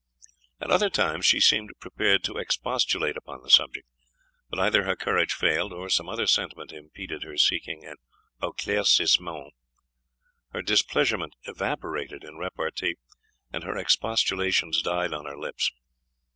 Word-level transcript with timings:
At 0.59 0.71
other 0.71 0.89
times 0.89 1.27
she 1.27 1.39
seemed 1.39 1.69
prepared 1.79 2.23
to 2.23 2.37
expostulate 2.37 3.15
upon 3.15 3.43
the 3.43 3.51
subject. 3.51 3.87
But 4.49 4.57
either 4.57 4.83
her 4.83 4.95
courage 4.95 5.31
failed, 5.31 5.71
or 5.71 5.91
some 5.91 6.09
other 6.09 6.25
sentiment 6.25 6.71
impeded 6.71 7.21
her 7.21 7.37
seeking 7.37 7.85
an 7.85 7.97
e'claircissement. 8.41 9.51
Her 10.53 10.63
displeasure 10.63 11.19
evaporated 11.43 12.23
in 12.23 12.37
repartee, 12.39 12.95
and 13.53 13.63
her 13.63 13.77
expostulations 13.77 14.81
died 14.81 15.13
on 15.13 15.27
her 15.27 15.37
lips. 15.37 15.71